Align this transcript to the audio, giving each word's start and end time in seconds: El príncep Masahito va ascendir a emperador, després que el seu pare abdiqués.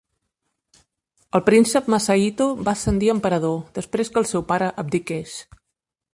El 1.39 1.43
príncep 1.49 1.91
Masahito 1.95 2.47
va 2.69 2.73
ascendir 2.79 3.13
a 3.13 3.15
emperador, 3.19 3.61
després 3.79 4.13
que 4.17 4.21
el 4.25 4.31
seu 4.33 4.47
pare 4.55 4.73
abdiqués. 4.87 5.39